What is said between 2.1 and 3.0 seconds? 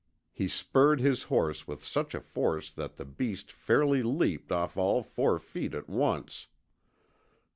a force that